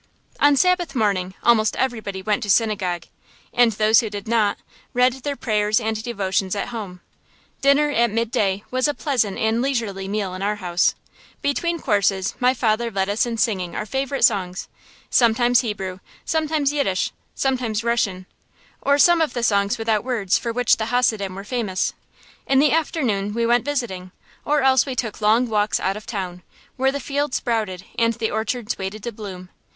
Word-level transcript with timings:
On 0.39 0.55
Sabbath 0.55 0.95
morning 0.95 1.35
almost 1.43 1.75
everybody 1.75 2.23
went 2.23 2.41
to 2.41 2.49
synagogue, 2.49 3.03
and 3.53 3.73
those 3.73 3.99
who 3.99 4.09
did 4.09 4.27
not, 4.27 4.57
read 4.95 5.13
their 5.21 5.35
prayers 5.35 5.79
and 5.79 6.01
devotions 6.01 6.55
at 6.55 6.69
home. 6.69 7.01
Dinner, 7.61 7.91
at 7.91 8.09
midday, 8.09 8.63
was 8.71 8.87
a 8.87 8.95
pleasant 8.95 9.37
and 9.37 9.61
leisurely 9.61 10.07
meal 10.07 10.33
in 10.33 10.41
our 10.41 10.55
house. 10.55 10.95
Between 11.43 11.79
courses 11.79 12.33
my 12.39 12.55
father 12.55 12.89
led 12.89 13.09
us 13.09 13.27
in 13.27 13.37
singing 13.37 13.75
our 13.75 13.85
favorite 13.85 14.25
songs, 14.25 14.67
sometimes 15.11 15.61
Hebrew, 15.61 15.99
sometimes 16.25 16.73
Yiddish, 16.73 17.11
sometimes 17.35 17.83
Russian, 17.83 18.25
or 18.81 18.97
some 18.97 19.21
of 19.21 19.33
the 19.33 19.43
songs 19.43 19.77
without 19.77 20.03
words 20.03 20.35
for 20.35 20.51
which 20.51 20.77
the 20.77 20.87
Hasidim 20.87 21.35
were 21.35 21.43
famous. 21.43 21.93
In 22.47 22.57
the 22.57 22.71
afternoon 22.71 23.35
we 23.35 23.45
went 23.45 23.65
visiting, 23.65 24.11
or 24.45 24.63
else 24.63 24.83
we 24.83 24.95
took 24.95 25.21
long 25.21 25.47
walks 25.47 25.79
out 25.79 25.95
of 25.95 26.07
town, 26.07 26.41
where 26.75 26.91
the 26.91 26.99
fields 26.99 27.37
sprouted 27.37 27.83
and 27.99 28.15
the 28.15 28.31
orchards 28.31 28.79
waited 28.79 29.03
to 29.03 29.11
bloom. 29.11 29.49